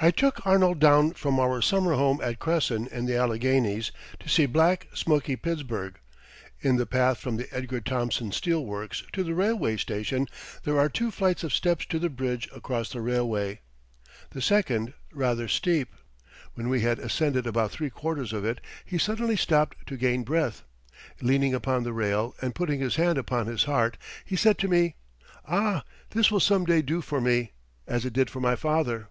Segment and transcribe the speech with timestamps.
[0.00, 4.44] I took Arnold down from our summer home at Cresson in the Alleghanies to see
[4.44, 5.98] black, smoky Pittsburgh.
[6.60, 10.26] In the path from the Edgar Thomson Steel Works to the railway station
[10.64, 13.60] there are two flights of steps to the bridge across the railway,
[14.30, 15.90] the second rather steep.
[16.54, 20.64] When we had ascended about three quarters of it he suddenly stopped to gain breath.
[21.22, 24.96] Leaning upon the rail and putting his hand upon his heart, he said to me:
[25.46, 27.52] "Ah, this will some day do for me,
[27.86, 29.08] as it did for my father."